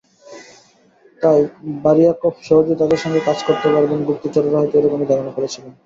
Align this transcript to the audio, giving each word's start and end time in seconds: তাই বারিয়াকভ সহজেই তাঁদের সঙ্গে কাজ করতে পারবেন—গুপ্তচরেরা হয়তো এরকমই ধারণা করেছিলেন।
তাই 1.21 1.39
বারিয়াকভ 1.83 2.33
সহজেই 2.47 2.79
তাঁদের 2.79 2.99
সঙ্গে 3.03 3.21
কাজ 3.27 3.37
করতে 3.47 3.67
পারবেন—গুপ্তচরেরা 3.73 4.59
হয়তো 4.59 4.75
এরকমই 4.77 5.09
ধারণা 5.11 5.31
করেছিলেন। 5.33 5.71